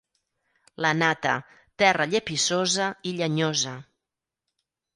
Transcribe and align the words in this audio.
La 0.85 0.93
Nata, 1.01 1.33
terra 1.83 2.09
llepissosa 2.15 2.89
i 3.11 3.15
llenyosa. 3.21 3.75